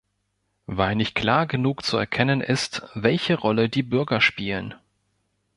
Weil 0.65 0.95
nicht 0.95 1.13
klar 1.13 1.45
genug 1.45 1.83
zu 1.85 1.95
erkennen 1.95 2.41
ist, 2.41 2.81
welche 2.95 3.35
Rolle 3.37 3.69
die 3.69 3.83
Bürger 3.83 4.19
spielen. 4.19 4.73